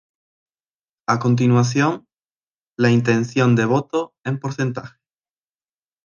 A 1.07 1.19
continuación, 1.19 2.07
la 2.75 2.89
intención 2.89 3.55
de 3.55 3.65
voto 3.65 4.15
en 4.25 4.39
porcentaje. 4.39 4.97